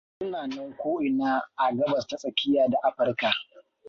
[0.19, 3.31] Suna nan ko ina a Gabas ta Tsakiya da Afirka.